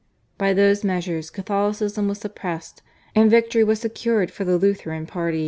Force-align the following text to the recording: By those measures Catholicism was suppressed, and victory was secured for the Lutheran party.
By 0.39 0.53
those 0.53 0.83
measures 0.83 1.29
Catholicism 1.29 2.07
was 2.07 2.17
suppressed, 2.17 2.81
and 3.13 3.29
victory 3.29 3.63
was 3.63 3.81
secured 3.81 4.31
for 4.31 4.43
the 4.43 4.57
Lutheran 4.57 5.05
party. 5.05 5.39